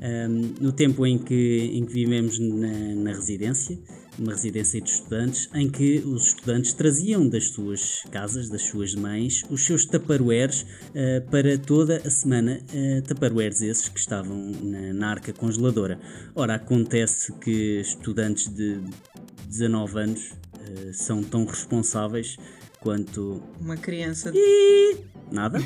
um, 0.03 0.53
no 0.61 0.73
tempo 0.73 1.07
em 1.07 1.17
que, 1.17 1.71
em 1.73 1.87
que 1.87 1.93
vivemos 1.95 2.39
na, 2.39 2.95
na 2.95 3.13
residência, 3.13 3.79
uma 4.19 4.33
residência 4.33 4.81
de 4.81 4.91
estudantes, 4.91 5.49
em 5.55 5.69
que 5.69 5.99
os 5.99 6.29
estudantes 6.29 6.73
traziam 6.73 7.29
das 7.29 7.49
suas 7.49 8.03
casas, 8.11 8.49
das 8.49 8.63
suas 8.63 8.95
mães, 8.95 9.45
os 9.51 9.65
seus 9.65 9.85
taparoeiros 9.85 10.63
uh, 10.63 11.31
para 11.31 11.59
toda 11.59 12.03
a 12.05 12.11
semana, 12.11 12.61
uh, 12.73 13.03
taparoeiros 13.03 13.61
esses 13.63 13.89
que 13.89 13.99
estavam 13.99 14.53
na, 14.63 14.95
na 14.95 15.11
arca 15.11 15.33
congeladora. 15.33 15.99
Ora, 16.35 16.55
acontece 16.55 17.33
que 17.35 17.81
estudantes 17.81 18.49
de 18.49 18.81
19 19.49 19.99
anos 19.99 20.31
uh, 20.31 20.95
são 20.95 21.23
tão 21.23 21.45
responsáveis 21.45 22.37
quanto. 22.81 23.43
Uma 23.61 23.77
criança. 23.77 24.33
E... 24.35 24.97
Nada. 25.31 25.59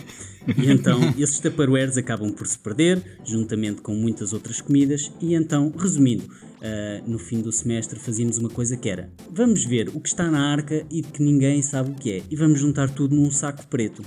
E 0.57 0.71
então 0.71 0.99
esses 1.19 1.39
taparoeiros 1.39 1.99
acabam 1.99 2.33
por 2.33 2.47
se 2.47 2.59
perder, 2.59 3.03
juntamente 3.25 3.83
com 3.83 3.95
muitas 3.95 4.33
outras 4.33 4.61
comidas, 4.61 5.13
e 5.21 5.35
então, 5.35 5.71
resumindo, 5.77 6.25
uh, 6.61 7.11
no 7.11 7.19
fim 7.19 7.41
do 7.41 7.51
semestre 7.51 7.99
fazíamos 7.99 8.39
uma 8.39 8.49
coisa 8.49 8.77
que 8.77 8.89
era: 8.89 9.11
vamos 9.31 9.65
ver 9.65 9.89
o 9.95 10.01
que 10.01 10.09
está 10.09 10.31
na 10.31 10.53
arca 10.53 10.85
e 10.91 11.03
que 11.03 11.23
ninguém 11.23 11.63
sabe 11.63 11.91
o 11.91 11.95
que 11.95 12.13
é, 12.13 12.23
e 12.31 12.37
vamos 12.37 12.61
juntar 12.61 12.91
tudo 12.91 13.15
num 13.15 13.31
saco 13.31 13.67
preto. 13.67 14.03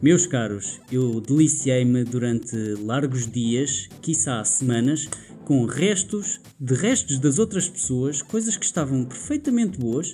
Meus 0.00 0.26
caros, 0.26 0.78
eu 0.92 1.20
deliciei-me 1.20 2.04
durante 2.04 2.54
largos 2.82 3.26
dias, 3.26 3.88
quiçá 4.02 4.44
semanas, 4.44 5.08
com 5.44 5.64
restos 5.64 6.40
de 6.60 6.74
restos 6.74 7.18
das 7.18 7.38
outras 7.38 7.68
pessoas, 7.68 8.20
coisas 8.20 8.56
que 8.56 8.64
estavam 8.64 9.04
perfeitamente 9.04 9.78
boas, 9.78 10.12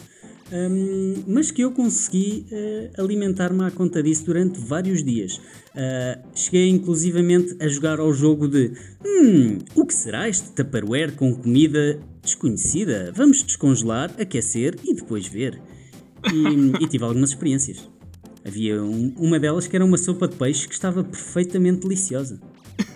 um, 0.53 1.25
mas 1.27 1.51
que 1.51 1.63
eu 1.63 1.73
consegui 1.73 2.47
uh, 2.51 3.03
alimentar-me 3.03 3.65
à 3.65 3.71
conta 3.71 4.03
disso 4.03 4.27
durante 4.27 4.61
vários 4.61 5.03
dias. 5.03 5.39
Uh, 5.75 6.23
cheguei 6.35 6.69
inclusivamente 6.69 7.57
a 7.59 7.69
jogar 7.69 7.99
ao 7.99 8.13
jogo 8.13 8.47
de 8.47 8.73
hum, 9.05 9.59
o 9.75 9.87
que 9.87 9.95
será 9.95 10.29
este 10.29 10.53
Tupperware 10.53 11.13
com 11.13 11.35
comida 11.35 11.99
desconhecida? 12.23 13.11
Vamos 13.15 13.43
descongelar, 13.43 14.15
aquecer 14.21 14.77
e 14.85 14.95
depois 14.95 15.27
ver. 15.27 15.61
E, 16.33 16.85
e 16.85 16.87
tive 16.87 17.05
algumas 17.05 17.31
experiências. 17.31 17.89
Havia 18.45 18.83
um, 18.83 19.15
uma 19.17 19.41
delas 19.41 19.67
que 19.67 19.75
era 19.75 19.85
uma 19.85 19.97
sopa 19.97 20.29
de 20.29 20.37
peixe 20.37 20.69
que 20.69 20.75
estava 20.75 21.03
perfeitamente 21.03 21.81
deliciosa. 21.81 22.41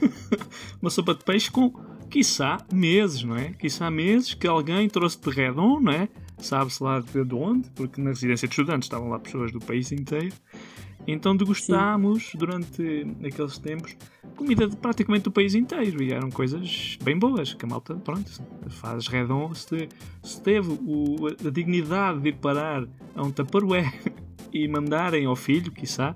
uma 0.82 0.90
sopa 0.90 1.14
de 1.14 1.24
peixe 1.24 1.50
com, 1.50 1.72
quiçá, 2.10 2.58
meses, 2.72 3.22
não 3.22 3.36
é? 3.36 3.52
Quiçá 3.52 3.90
meses 3.90 4.34
que 4.34 4.46
alguém 4.46 4.88
trouxe 4.88 5.18
de 5.20 5.30
redon, 5.30 5.80
não 5.80 5.92
é? 5.92 6.08
Sabe-se 6.38 6.82
lá 6.82 7.00
de 7.00 7.34
onde, 7.34 7.70
porque 7.70 8.00
na 8.00 8.10
residência 8.10 8.46
de 8.46 8.52
estudantes 8.52 8.86
estavam 8.86 9.08
lá 9.08 9.18
pessoas 9.18 9.52
do 9.52 9.60
país 9.60 9.92
inteiro. 9.92 10.34
Então 11.06 11.36
degustámos 11.36 12.32
durante 12.34 13.06
aqueles 13.24 13.58
tempos 13.58 13.96
comida 14.36 14.68
de 14.68 14.76
praticamente 14.76 15.24
do 15.24 15.30
país 15.30 15.54
inteiro 15.54 16.02
e 16.02 16.12
eram 16.12 16.30
coisas 16.30 16.98
bem 17.02 17.18
boas 17.18 17.54
que 17.54 17.64
a 17.64 17.68
malta, 17.68 17.94
pronto, 17.94 18.30
faz 18.68 19.06
redon 19.08 19.54
se, 19.54 19.88
se 20.22 20.40
teve 20.42 20.70
o, 20.70 21.28
a 21.28 21.50
dignidade 21.50 22.20
de 22.20 22.28
ir 22.30 22.36
parar 22.36 22.86
a 23.14 23.22
um 23.22 23.30
tupperware 23.30 23.92
e 24.52 24.68
mandarem 24.68 25.26
ao 25.26 25.36
filho, 25.36 25.70
quiçá, 25.70 26.14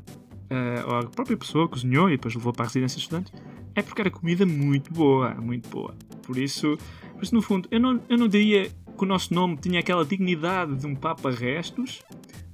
uh, 0.51 0.89
ou 0.89 0.97
à 0.97 1.03
própria 1.05 1.37
pessoa 1.37 1.67
que 1.67 1.75
cozinhou 1.75 2.09
e 2.09 2.13
depois 2.13 2.35
levou 2.35 2.53
para 2.53 2.65
a 2.65 2.69
residência 2.69 2.97
de 2.97 3.03
estudantes, 3.03 3.33
é 3.75 3.83
porque 3.83 4.01
era 4.01 4.11
comida 4.11 4.45
muito 4.45 4.93
boa, 4.93 5.35
muito 5.35 5.69
boa. 5.69 5.95
Por 6.23 6.37
isso, 6.37 6.77
por 7.15 7.23
isso 7.23 7.35
no 7.35 7.43
fundo, 7.43 7.69
eu 7.71 7.81
não, 7.81 8.01
eu 8.09 8.19
não 8.19 8.29
diria 8.29 8.71
que 9.01 9.05
o 9.07 9.09
nosso 9.09 9.33
nome 9.33 9.57
tinha 9.57 9.81
aquela 9.81 10.05
dignidade 10.05 10.77
de 10.77 10.87
um 10.87 10.95
Papa 10.95 11.31
Restos, 11.31 12.03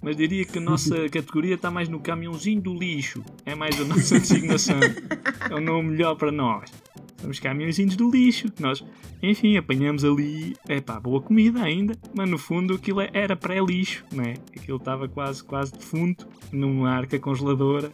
mas 0.01 0.17
diria 0.17 0.45
que 0.45 0.59
a 0.59 0.61
nossa 0.61 0.95
categoria 1.11 1.57
está 1.57 1.73
mais 1.73 1.89
no 1.89 1.99
caminhãozinho 1.99 2.61
do 2.61 2.73
lixo. 2.73 3.21
É 3.45 3.57
mais 3.57 3.81
a 3.81 3.85
nossa 3.85 4.21
designação. 4.21 4.79
É 5.51 5.53
o 5.53 5.61
nome 5.61 5.91
melhor 5.91 6.15
para 6.15 6.31
nós. 6.31 6.71
Somos 7.17 7.41
caminhõezinhos 7.41 7.97
do 7.97 8.09
lixo. 8.09 8.47
Nós, 8.61 8.85
enfim, 9.21 9.57
apanhamos 9.57 10.05
ali, 10.05 10.57
é 10.69 10.81
pá, 10.81 11.01
boa 11.01 11.21
comida 11.21 11.65
ainda, 11.65 11.99
mas 12.15 12.31
no 12.31 12.39
fundo 12.39 12.75
aquilo 12.75 13.01
era 13.01 13.35
pré-lixo, 13.35 14.05
né? 14.13 14.35
Aquilo 14.57 14.79
estava 14.79 15.09
quase, 15.09 15.43
quase 15.43 15.73
defunto 15.73 16.29
numa 16.53 16.91
arca 16.91 17.19
congeladora 17.19 17.91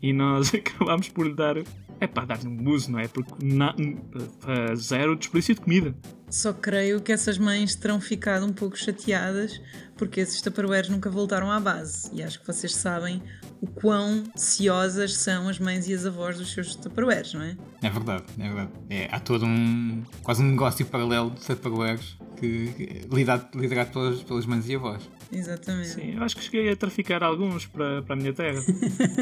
e 0.00 0.12
nós 0.12 0.54
acabámos 0.54 1.08
por 1.08 1.26
lhe 1.26 1.34
dar 1.34 1.56
é 2.00 2.06
para 2.06 2.26
dar-lhe 2.26 2.48
um 2.48 2.68
uso, 2.68 2.90
não 2.92 2.98
é? 2.98 3.08
Porque 3.08 3.32
na, 3.44 3.74
uh, 3.74 4.76
zero 4.76 5.16
desperdício 5.16 5.54
de 5.54 5.60
comida. 5.60 5.94
Só 6.30 6.52
creio 6.52 7.00
que 7.00 7.10
essas 7.10 7.38
mães 7.38 7.74
terão 7.74 8.00
ficado 8.00 8.44
um 8.44 8.52
pouco 8.52 8.76
chateadas 8.76 9.60
porque 9.96 10.20
esses 10.20 10.40
tupperwares 10.40 10.88
nunca 10.88 11.10
voltaram 11.10 11.50
à 11.50 11.58
base. 11.58 12.10
E 12.12 12.22
acho 12.22 12.40
que 12.40 12.46
vocês 12.46 12.74
sabem 12.74 13.22
o 13.60 13.66
quão 13.66 14.24
ciosas 14.36 15.16
são 15.16 15.48
as 15.48 15.58
mães 15.58 15.88
e 15.88 15.94
as 15.94 16.06
avós 16.06 16.38
dos 16.38 16.52
seus 16.52 16.74
tupperwares, 16.76 17.34
não 17.34 17.42
é? 17.42 17.56
É 17.82 17.90
verdade, 17.90 18.24
é 18.38 18.42
verdade. 18.42 18.70
É, 18.88 19.08
há 19.10 19.18
todo 19.18 19.44
um. 19.44 20.02
quase 20.22 20.42
um 20.42 20.50
negócio 20.50 20.86
paralelo 20.86 21.30
de 21.30 21.40
tupperwares 21.40 22.16
que, 22.36 22.68
que 22.72 23.08
liderado, 23.12 23.58
liderado 23.58 23.90
pelas, 23.90 24.22
pelas 24.22 24.46
mães 24.46 24.68
e 24.68 24.76
avós. 24.76 25.08
Exatamente. 25.30 25.88
Sim, 25.88 26.16
eu 26.16 26.22
acho 26.22 26.36
que 26.36 26.42
cheguei 26.42 26.70
a 26.70 26.76
traficar 26.76 27.22
alguns 27.22 27.66
para, 27.66 28.02
para 28.02 28.14
a 28.14 28.16
minha 28.16 28.32
terra. 28.32 28.60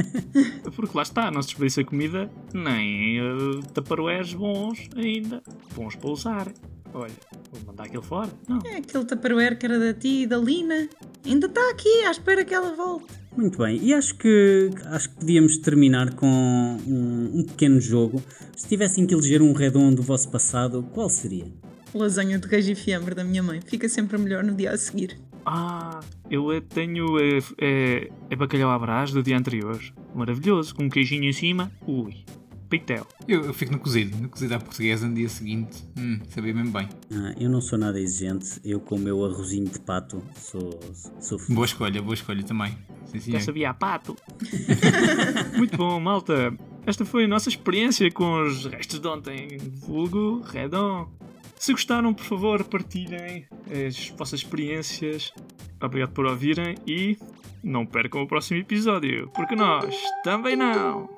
Porque 0.74 0.96
lá 0.96 1.02
está, 1.02 1.30
não 1.30 1.42
se 1.42 1.48
desperdiça 1.48 1.84
comida, 1.84 2.30
nem 2.54 3.20
uh, 3.20 3.60
tupperwares 3.74 4.32
bons 4.34 4.88
ainda, 4.96 5.42
bons 5.74 5.96
para 5.96 6.10
usar. 6.10 6.52
Olha, 6.94 7.12
vou 7.52 7.60
mandar 7.66 7.84
aquilo 7.84 8.02
fora. 8.02 8.30
Não. 8.48 8.58
É 8.64 8.76
aquele 8.76 9.04
tupperware 9.04 9.58
que 9.58 9.66
era 9.66 9.78
da 9.78 9.92
ti 9.92 10.22
e 10.22 10.26
da 10.26 10.38
Lina. 10.38 10.88
Ainda 11.24 11.46
está 11.46 11.70
aqui, 11.70 12.04
à 12.04 12.10
espera 12.10 12.44
que 12.44 12.54
ela 12.54 12.74
volte. 12.74 13.12
Muito 13.36 13.58
bem, 13.58 13.78
e 13.82 13.92
acho 13.92 14.14
que 14.16 14.70
acho 14.86 15.10
que 15.10 15.16
podíamos 15.16 15.58
terminar 15.58 16.14
com 16.14 16.26
um, 16.26 17.40
um 17.40 17.44
pequeno 17.44 17.78
jogo. 17.78 18.22
Se 18.56 18.66
tivessem 18.66 19.06
que 19.06 19.12
eleger 19.12 19.42
um 19.42 19.52
redondo 19.52 19.96
do 19.96 20.02
vosso 20.02 20.30
passado, 20.30 20.82
qual 20.94 21.10
seria? 21.10 21.44
Lasanha 21.92 22.38
de 22.38 22.48
queijo 22.48 22.72
e 22.72 22.74
fiambre 22.74 23.14
da 23.14 23.22
minha 23.22 23.42
mãe. 23.42 23.60
Fica 23.60 23.88
sempre 23.88 24.16
melhor 24.16 24.42
no 24.42 24.54
dia 24.54 24.70
a 24.70 24.78
seguir. 24.78 25.18
Ah, 25.48 26.00
eu 26.28 26.60
tenho 26.60 27.20
é, 27.20 27.38
é, 27.58 28.10
é 28.30 28.36
bacalhau 28.36 28.68
à 28.68 28.78
brás 28.78 29.12
do 29.12 29.22
dia 29.22 29.38
anterior. 29.38 29.80
Maravilhoso, 30.12 30.74
com 30.74 30.84
um 30.84 30.88
queijinho 30.88 31.22
em 31.22 31.32
cima. 31.32 31.70
Ui, 31.86 32.16
pitel. 32.68 33.06
Eu, 33.28 33.44
eu, 33.44 33.54
fico 33.54 33.70
no 33.70 33.78
cozido, 33.78 34.16
no 34.16 34.28
cozido 34.28 34.54
à 34.56 34.58
portuguesa 34.58 35.06
no 35.06 35.14
dia 35.14 35.28
seguinte. 35.28 35.84
Hum, 35.96 36.18
sabia 36.28 36.52
mesmo 36.52 36.72
bem. 36.72 36.88
Ah, 37.12 37.32
eu 37.38 37.48
não 37.48 37.60
sou 37.60 37.78
nada 37.78 38.00
exigente. 38.00 38.60
Eu 38.64 38.80
com 38.80 38.96
o 38.96 38.98
meu 38.98 39.24
arrozinho 39.24 39.68
de 39.68 39.78
pato 39.78 40.20
sou, 40.34 40.80
sou 41.20 41.38
Boa 41.48 41.64
escolha, 41.64 42.02
boa 42.02 42.14
escolha 42.14 42.42
também. 42.42 42.76
Sim, 43.04 43.20
Já 43.32 43.38
sabia 43.38 43.70
a 43.70 43.74
pato. 43.74 44.16
Muito 45.56 45.76
bom, 45.76 46.00
malta. 46.00 46.52
Esta 46.84 47.04
foi 47.04 47.24
a 47.24 47.28
nossa 47.28 47.48
experiência 47.48 48.10
com 48.10 48.42
os 48.42 48.66
restos 48.66 48.98
de 48.98 49.06
ontem. 49.06 49.58
Vulgo, 49.86 50.40
Redon. 50.40 51.08
Se 51.58 51.72
gostaram, 51.72 52.12
por 52.14 52.24
favor, 52.24 52.64
partilhem 52.64 53.46
as 53.70 54.08
vossas 54.10 54.40
experiências. 54.40 55.32
Obrigado 55.82 56.12
por 56.12 56.26
ouvirem 56.26 56.76
e 56.86 57.16
não 57.62 57.84
percam 57.84 58.22
o 58.22 58.26
próximo 58.26 58.60
episódio, 58.60 59.30
porque 59.34 59.56
nós 59.56 59.94
também 60.22 60.54
não! 60.54 61.15